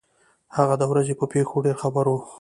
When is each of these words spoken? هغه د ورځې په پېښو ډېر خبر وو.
هغه 0.55 0.75
د 0.81 0.83
ورځې 0.91 1.13
په 1.19 1.25
پېښو 1.33 1.63
ډېر 1.65 1.75
خبر 1.83 2.05
وو. 2.09 2.19